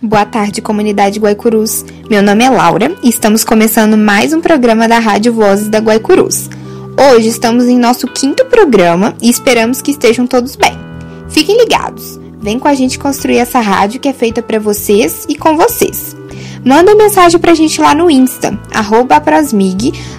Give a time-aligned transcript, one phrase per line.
[0.00, 1.84] Boa tarde, comunidade Guaicurus.
[2.08, 6.48] Meu nome é Laura e estamos começando mais um programa da Rádio Vozes da Guaicurus.
[7.12, 10.72] Hoje estamos em nosso quinto programa e esperamos que estejam todos bem.
[11.28, 15.36] Fiquem ligados, vem com a gente construir essa rádio que é feita para vocês e
[15.36, 16.16] com vocês.
[16.64, 19.22] Manda mensagem pra gente lá no Insta, arroba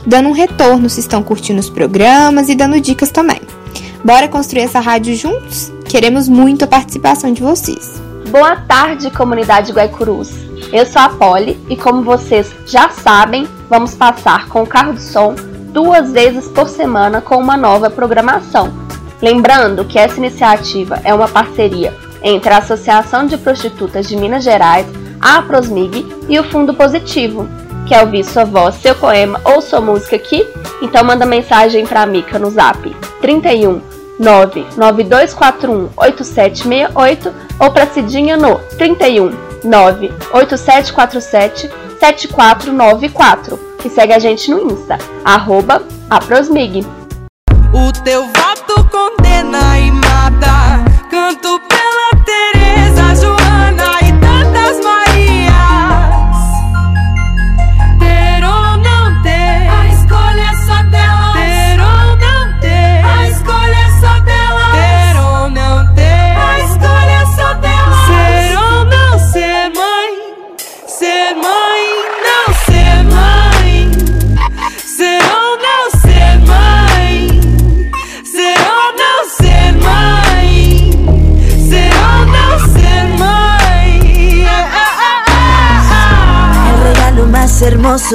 [0.05, 3.41] dando um retorno se estão curtindo os programas e dando dicas também.
[4.03, 5.71] Bora construir essa rádio juntos?
[5.85, 8.01] Queremos muito a participação de vocês.
[8.31, 10.29] Boa tarde, comunidade Guaicurus.
[10.71, 15.01] Eu sou a Polly e como vocês já sabem, vamos passar com o carro de
[15.01, 15.35] som
[15.73, 18.71] duas vezes por semana com uma nova programação.
[19.21, 21.93] Lembrando que essa iniciativa é uma parceria
[22.23, 24.87] entre a Associação de Prostitutas de Minas Gerais,
[25.19, 27.49] a Prosmig e o Fundo Positivo.
[27.89, 30.47] Quer ouvir sua voz, seu poema ou sua música aqui?
[30.79, 33.81] Então manda mensagem para a Mica no zap 31
[34.19, 39.31] 99241 8768 ou para Cidinha no 31
[39.63, 41.67] 98747
[41.99, 46.85] 7494 e segue a gente no Insta, arroba Aprosmig.
[47.73, 51.59] O teu voto condena e mata, canto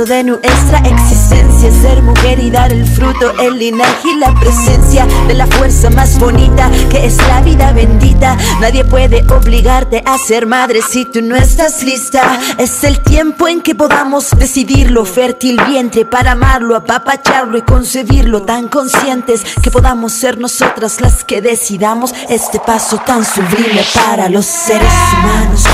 [0.02, 5.34] de nuestra existencia ser mujer y dar el fruto, el linaje y la presencia de
[5.34, 8.36] la fuerza más bonita que es la vida bendita.
[8.60, 12.40] Nadie puede obligarte a ser madre si tú no estás lista.
[12.58, 18.66] Es el tiempo en que podamos decidirlo, fértil vientre para amarlo, apapacharlo y concebirlo, tan
[18.66, 24.92] conscientes que podamos ser nosotras las que decidamos este paso tan sublime para los seres
[25.12, 25.64] humanos.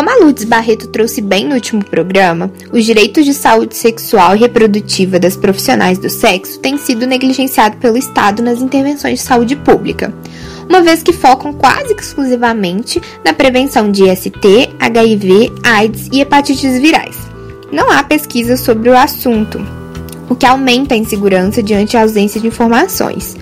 [0.00, 4.38] Como a Lourdes Barreto trouxe bem no último programa, os direitos de saúde sexual e
[4.38, 10.10] reprodutiva das profissionais do sexo têm sido negligenciados pelo Estado nas intervenções de saúde pública,
[10.66, 17.18] uma vez que focam quase exclusivamente na prevenção de IST, HIV, AIDS e hepatites virais.
[17.70, 19.60] Não há pesquisa sobre o assunto,
[20.30, 23.36] o que aumenta a insegurança diante da ausência de informações.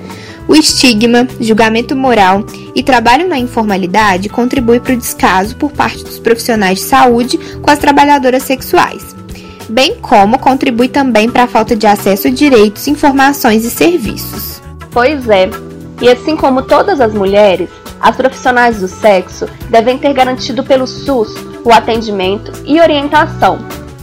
[0.48, 2.42] O estigma, julgamento moral
[2.74, 7.70] e trabalho na informalidade contribui para o descaso por parte dos profissionais de saúde com
[7.70, 9.14] as trabalhadoras sexuais,
[9.68, 14.62] bem como contribui também para a falta de acesso a direitos, informações e serviços.
[14.90, 15.50] Pois é,
[16.00, 17.68] e assim como todas as mulheres,
[18.00, 23.58] as profissionais do sexo devem ter garantido pelo SUS o atendimento e orientação,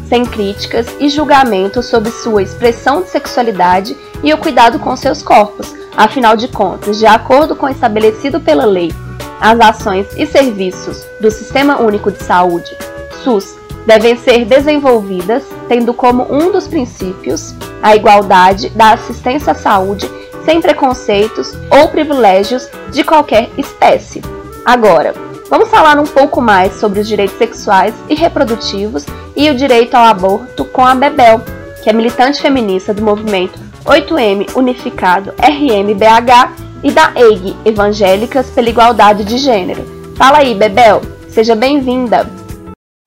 [0.08, 5.74] sem críticas e julgamentos sobre sua expressão de sexualidade e o cuidado com seus corpos,
[5.98, 8.92] Afinal de contas, de acordo com o estabelecido pela lei,
[9.40, 12.76] as ações e serviços do Sistema Único de Saúde,
[13.24, 13.56] SUS,
[13.86, 20.10] devem ser desenvolvidas tendo como um dos princípios a igualdade da assistência à saúde
[20.44, 24.22] sem preconceitos ou privilégios de qualquer espécie.
[24.66, 25.14] Agora,
[25.50, 29.06] vamos falar um pouco mais sobre os direitos sexuais e reprodutivos
[29.36, 31.42] e o direito ao aborto com a Bebel,
[31.84, 39.24] que é militante feminista do movimento 8M Unificado RMBH e da EIG Evangélicas pela Igualdade
[39.24, 39.86] de Gênero.
[40.18, 42.28] Fala aí, Bebel, seja bem-vinda.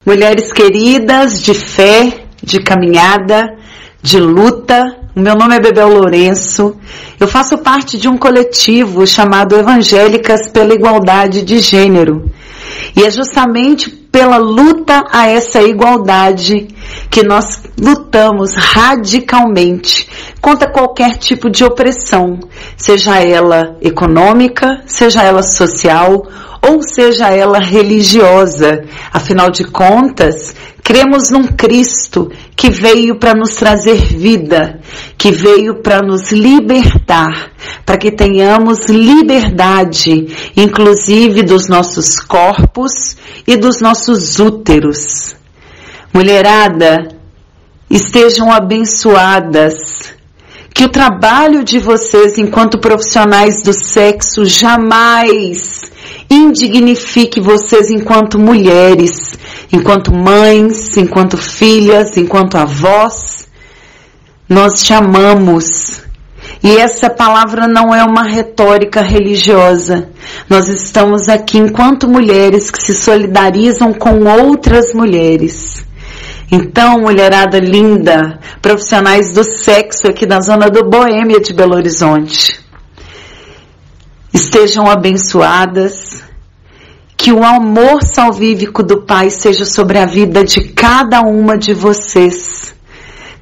[0.05, 3.57] Mulheres queridas de fé, de caminhada,
[4.01, 6.77] de luta, o meu nome é Bebel Lourenço.
[7.19, 12.31] Eu faço parte de um coletivo chamado Evangélicas pela Igualdade de Gênero.
[12.95, 16.67] E é justamente pela luta a essa igualdade
[17.09, 20.07] que nós lutamos radicalmente
[20.41, 22.39] contra qualquer tipo de opressão,
[22.77, 26.27] seja ela econômica, seja ela social
[26.61, 28.83] ou seja ela religiosa.
[29.11, 34.79] Afinal de contas, cremos num Cristo que veio para nos trazer vida,
[35.17, 37.51] que veio para nos libertar,
[37.85, 43.15] para que tenhamos liberdade, inclusive dos nossos corpos
[43.47, 45.35] e dos nossos úteros.
[46.13, 47.09] Mulherada,
[47.89, 50.18] estejam abençoadas.
[50.73, 55.89] Que o trabalho de vocês enquanto profissionais do sexo jamais
[56.29, 59.37] indignifique vocês enquanto mulheres,
[59.71, 63.47] enquanto mães, enquanto filhas, enquanto avós.
[64.47, 66.01] Nós te amamos.
[66.63, 70.09] E essa palavra não é uma retórica religiosa.
[70.49, 75.85] Nós estamos aqui enquanto mulheres que se solidarizam com outras mulheres.
[76.51, 82.59] Então, mulherada linda, profissionais do sexo aqui na zona do Boêmia de Belo Horizonte,
[84.33, 86.23] estejam abençoadas,
[87.15, 92.73] que o amor salvífico do Pai seja sobre a vida de cada uma de vocês,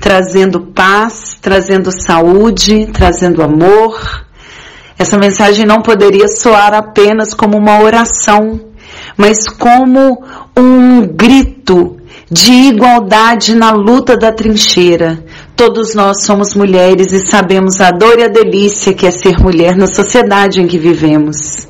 [0.02, 4.26] trazendo paz, trazendo saúde, trazendo amor.
[5.00, 8.60] Essa mensagem não poderia soar apenas como uma oração,
[9.16, 10.26] mas como
[10.58, 11.97] um grito
[12.30, 15.24] de igualdade na luta da trincheira.
[15.56, 19.76] Todos nós somos mulheres e sabemos a dor e a delícia que é ser mulher
[19.78, 21.68] na sociedade em que vivemos.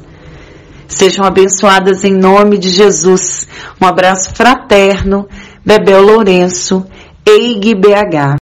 [0.88, 3.48] Sejam abençoadas em nome de Jesus.
[3.80, 5.28] Um abraço fraterno,
[5.64, 6.86] Bebel Lourenço,
[7.26, 8.38] EIG BH.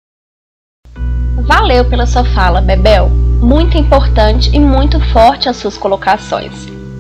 [1.46, 3.08] Valeu pela sua fala, Bebel.
[3.40, 6.52] Muito importante e muito forte as suas colocações.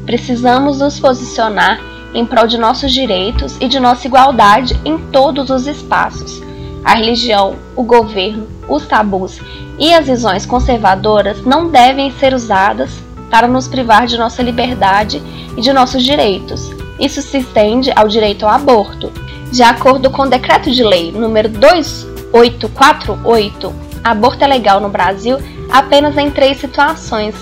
[0.04, 1.80] Precisamos nos posicionar
[2.14, 6.40] em prol de nossos direitos e de nossa igualdade em todos os espaços.
[6.84, 9.40] A religião, o governo, os tabus
[9.78, 15.20] e as visões conservadoras não devem ser usadas para nos privar de nossa liberdade
[15.56, 16.70] e de nossos direitos.
[17.00, 19.10] Isso se estende ao direito ao aborto.
[19.50, 25.38] De acordo com o decreto de lei número 2848, aborto é legal no Brasil
[25.70, 27.34] apenas em três situações: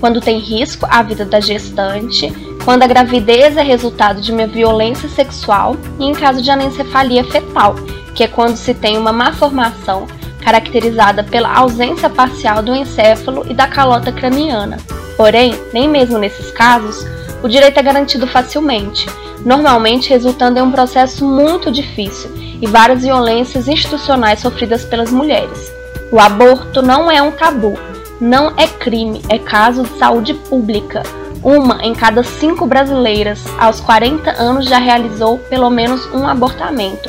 [0.00, 2.30] quando tem risco à vida da gestante,
[2.68, 7.74] quando a gravidez é resultado de uma violência sexual e em caso de anencefalia fetal,
[8.14, 10.06] que é quando se tem uma malformação
[10.44, 14.76] caracterizada pela ausência parcial do encéfalo e da calota craniana.
[15.16, 17.06] Porém, nem mesmo nesses casos,
[17.42, 19.06] o direito é garantido facilmente,
[19.46, 25.72] normalmente resultando em um processo muito difícil e várias violências institucionais sofridas pelas mulheres.
[26.12, 27.78] O aborto não é um tabu,
[28.20, 31.02] não é crime, é caso de saúde pública,
[31.42, 37.08] uma em cada cinco brasileiras aos 40 anos já realizou pelo menos um abortamento.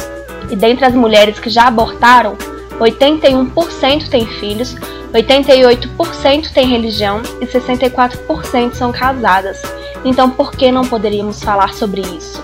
[0.49, 2.35] E dentre as mulheres que já abortaram,
[2.79, 4.75] 81% têm filhos,
[5.13, 9.61] 88% têm religião e 64% são casadas.
[10.05, 12.41] Então, por que não poderíamos falar sobre isso?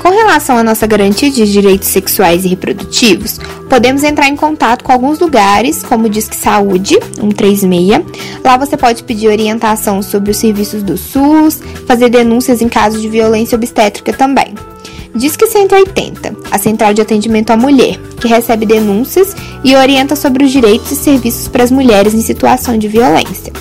[0.00, 3.38] Com relação à nossa garantia de direitos sexuais e reprodutivos,
[3.68, 8.04] podemos entrar em contato com alguns lugares, como o Disque Saúde 136.
[8.44, 13.08] Lá você pode pedir orientação sobre os serviços do SUS, fazer denúncias em caso de
[13.08, 14.54] violência obstétrica também.
[15.14, 20.50] Disque 180, a Central de Atendimento à Mulher, que recebe denúncias e orienta sobre os
[20.52, 23.52] direitos e serviços para as mulheres em situação de violência.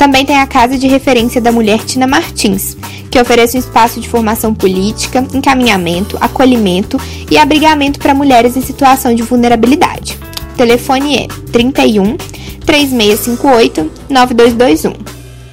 [0.00, 2.74] Também tem a Casa de Referência da Mulher Tina Martins,
[3.10, 6.98] que oferece um espaço de formação política, encaminhamento, acolhimento
[7.30, 10.18] e abrigamento para mulheres em situação de vulnerabilidade.
[10.54, 12.16] O telefone é 31
[12.64, 14.94] 3658 9221.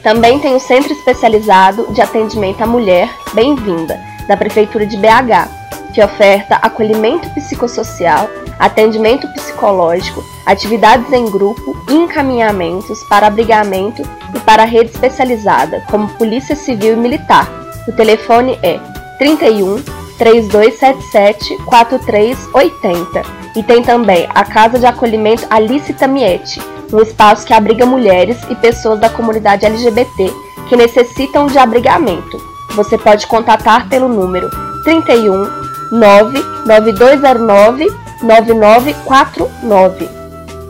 [0.01, 3.99] Também tem o Centro Especializado de Atendimento à Mulher Bem-vinda,
[4.29, 13.27] da Prefeitura de BH, que oferta acolhimento psicossocial, atendimento psicológico, atividades em grupo encaminhamentos para
[13.27, 14.01] abrigamento
[14.33, 17.47] e para rede especializada, como Polícia Civil e Militar.
[17.87, 18.79] O telefone é
[19.17, 19.81] 31
[20.17, 23.21] 3277 4380.
[23.55, 28.55] E tem também a Casa de Acolhimento Alice Tamiete, um espaço que abriga mulheres e
[28.55, 30.31] pessoas da comunidade LGBT
[30.67, 32.37] que necessitam de abrigamento.
[32.75, 34.49] Você pode contatar pelo número
[34.83, 37.87] 31 99209
[38.21, 40.16] 9949.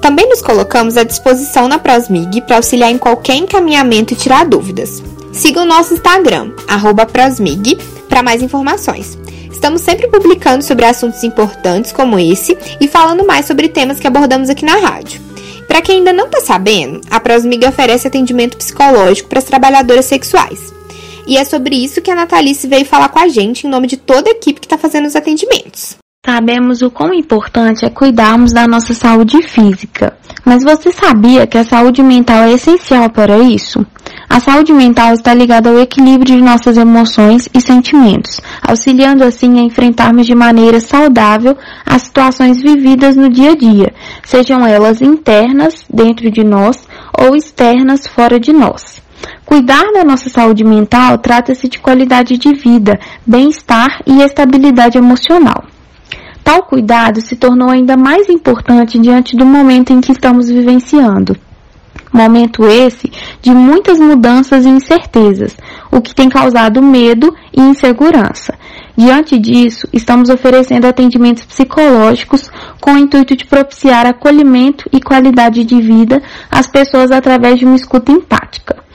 [0.07, 5.03] Também nos colocamos à disposição na Prosmig para auxiliar em qualquer encaminhamento e tirar dúvidas.
[5.33, 6.53] Siga o nosso Instagram,
[7.11, 9.17] Prosmig, para mais informações.
[9.51, 14.49] Estamos sempre publicando sobre assuntos importantes como esse e falando mais sobre temas que abordamos
[14.49, 15.19] aqui na rádio.
[15.67, 20.73] Para quem ainda não está sabendo, a Prosmig oferece atendimento psicológico para as trabalhadoras sexuais.
[21.27, 23.97] E é sobre isso que a Natalice veio falar com a gente em nome de
[23.97, 25.97] toda a equipe que está fazendo os atendimentos.
[26.29, 31.63] Sabemos o quão importante é cuidarmos da nossa saúde física, mas você sabia que a
[31.63, 33.79] saúde mental é essencial para isso?
[34.29, 39.63] A saúde mental está ligada ao equilíbrio de nossas emoções e sentimentos, auxiliando assim a
[39.63, 41.55] enfrentarmos de maneira saudável
[41.86, 46.86] as situações vividas no dia a dia, sejam elas internas dentro de nós
[47.17, 49.01] ou externas fora de nós.
[49.46, 55.63] Cuidar da nossa saúde mental trata-se de qualidade de vida, bem-estar e estabilidade emocional.
[56.48, 61.36] Tal cuidado se tornou ainda mais importante diante do momento em que estamos vivenciando.
[62.13, 63.12] Momento esse
[63.42, 65.58] de muitas mudanças e incertezas,
[65.92, 68.58] o que tem causado medo e insegurança.
[68.96, 72.50] Diante disso, estamos oferecendo atendimentos psicológicos
[72.80, 77.75] com o intuito de propiciar acolhimento e qualidade de vida às pessoas através de uma
[77.75, 78.87] escuta empática.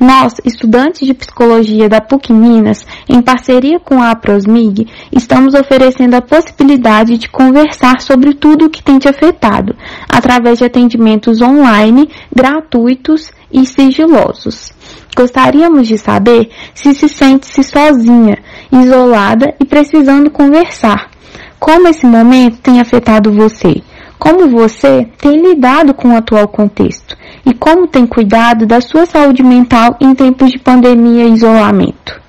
[0.00, 6.22] Nós, estudantes de psicologia da PUC Minas, em parceria com a Prosmig, estamos oferecendo a
[6.22, 9.76] possibilidade de conversar sobre tudo o que tem te afetado,
[10.08, 14.72] através de atendimentos online, gratuitos e sigilosos.
[15.14, 18.38] Gostaríamos de saber se se sente-se sozinha,
[18.72, 21.10] isolada e precisando conversar.
[21.58, 23.82] Como esse momento tem afetado você?
[24.20, 27.16] Como você tem lidado com o atual contexto?
[27.44, 32.20] e como tem cuidado da sua saúde mental em tempos de pandemia e isolamento.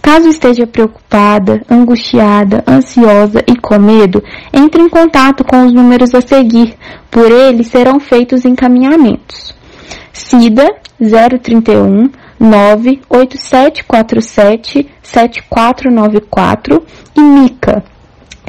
[0.00, 6.20] Caso esteja preocupada, angustiada, ansiosa e com medo, entre em contato com os números a
[6.20, 6.74] seguir,
[7.10, 9.54] por eles serão feitos encaminhamentos.
[10.12, 16.84] SIDA 031 98747 7494
[17.16, 17.82] e MICA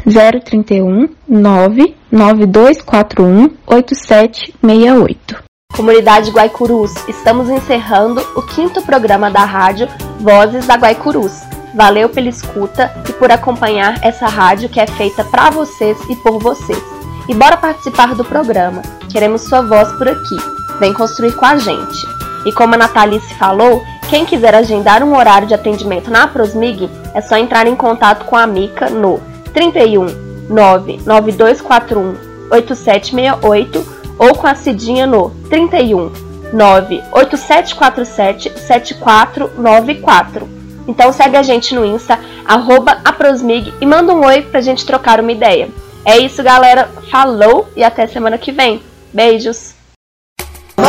[0.09, 5.43] 031 99241 8768.
[5.75, 9.87] Comunidade Guaicurus, estamos encerrando o quinto programa da rádio
[10.19, 11.43] Vozes da Guaicurus.
[11.75, 16.39] Valeu pela escuta e por acompanhar essa rádio que é feita para vocês e por
[16.39, 16.83] vocês.
[17.29, 18.81] E bora participar do programa.
[19.11, 20.37] Queremos sua voz por aqui.
[20.79, 22.07] Vem construir com a gente.
[22.45, 27.21] E como a Natalice falou, quem quiser agendar um horário de atendimento na Prosmig, é
[27.21, 29.28] só entrar em contato com a Mica no
[29.59, 30.07] 31
[30.49, 32.15] 99241
[32.49, 33.85] 8768
[34.17, 36.13] ou com a Cidinha no 31
[36.53, 40.47] 98747 7494.
[40.87, 45.19] Então segue a gente no Insta, arroba aprosmig e manda um oi pra gente trocar
[45.19, 45.67] uma ideia.
[46.05, 46.89] É isso, galera.
[47.11, 48.81] Falou e até semana que vem.
[49.13, 49.73] Beijos.
[50.77, 50.85] Não,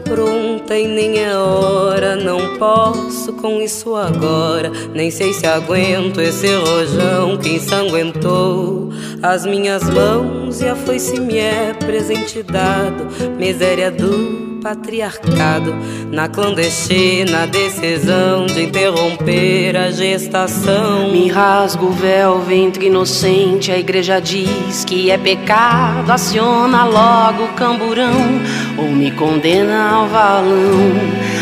[0.00, 2.16] pronta e nem é hora.
[2.16, 4.70] Não posso com isso agora.
[4.94, 8.90] Nem sei se aguento esse rojão que ensanguentou
[9.22, 10.60] as minhas mãos.
[10.60, 13.06] E a foice me é presente dado.
[13.38, 15.74] Miséria do patriarcado,
[16.10, 21.10] na clandestina decisão de interromper a gestação.
[21.10, 27.54] Me rasgo o véu, ventre inocente, a igreja diz que é pecado, aciona logo o
[27.54, 28.40] camburão
[28.78, 30.50] ou me condena ao valão.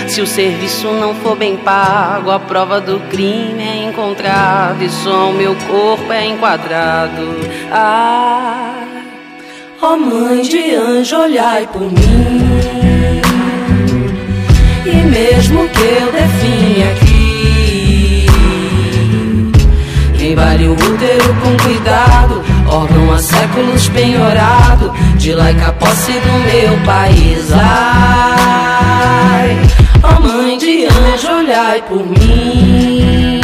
[0.06, 5.30] Se o serviço não for bem pago, a prova do crime é encontrada e só
[5.30, 7.36] o meu corpo é enquadrado.
[7.70, 8.87] Ah,
[9.80, 13.22] ó oh mãe de anjo, olhai por mim.
[14.84, 18.26] E mesmo que eu define aqui
[20.18, 27.52] Embale o útero com cuidado Órgão há séculos penhorado De laica posse do meu país
[27.52, 29.56] Ai,
[30.02, 33.40] ó oh mãe de anjo, olhai por mim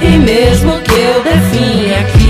[0.00, 2.21] E mesmo que eu define aqui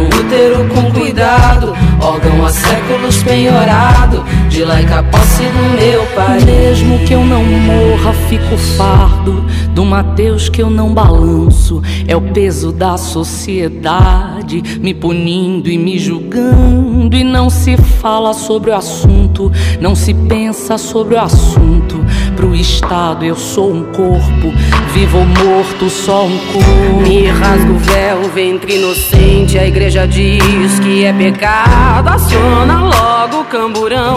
[0.00, 6.40] o útero com cuidado órgão há séculos penhorado, de laica posse do meu pai.
[6.40, 11.82] Mesmo que eu não morra, fico fardo do Mateus que eu não balanço.
[12.08, 17.16] É o peso da sociedade me punindo e me julgando.
[17.16, 22.04] E não se fala sobre o assunto, não se pensa sobre o assunto.
[22.50, 24.52] Pro Estado eu sou um corpo,
[24.92, 27.00] vivo ou morto, só um corpo.
[27.00, 32.08] Me rasga o véu, ventre inocente, a igreja diz que é pecado.
[32.08, 34.16] Aciona logo o camburão,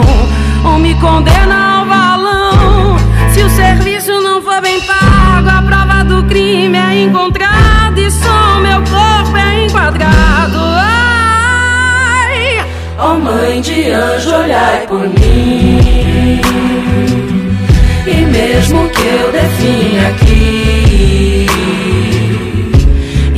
[0.64, 2.96] ou me condena ao valão.
[3.32, 8.58] Se o serviço não for bem pago, a prova do crime é encontrada e só
[8.58, 10.58] meu corpo é enquadrado.
[10.76, 12.66] Ai,
[12.98, 16.64] oh mãe de anjo, olhai por mim.
[18.46, 21.46] Mesmo que eu definha aqui,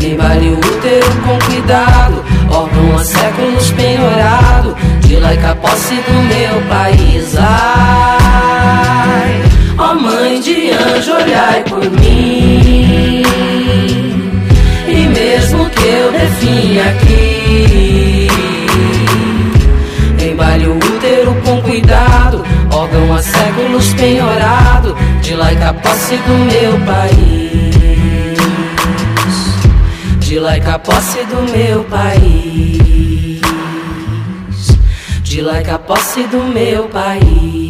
[0.04, 7.36] embale o útero com cuidado, órgão há séculos penhorado, de laica posse do meu país.
[7.38, 8.24] Ai,
[9.78, 13.22] ó mãe de anjo, olhai por mim.
[14.88, 18.28] E mesmo que eu definha aqui,
[20.20, 24.85] embale o útero com cuidado, órgão há séculos penhorado,
[25.26, 28.38] de laica posse do meu país.
[30.20, 33.40] De laica posse do meu país.
[35.24, 37.65] De laica posse do meu país.